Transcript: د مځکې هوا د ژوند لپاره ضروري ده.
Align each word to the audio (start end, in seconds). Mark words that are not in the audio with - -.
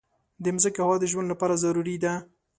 د 0.43 0.45
مځکې 0.55 0.79
هوا 0.85 0.95
د 0.99 1.05
ژوند 1.11 1.27
لپاره 1.29 1.59
ضروري 1.63 1.95
ده. 2.03 2.13